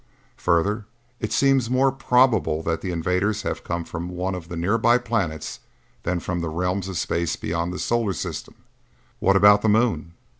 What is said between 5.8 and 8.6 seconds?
than from the realms of space beyond the solar system."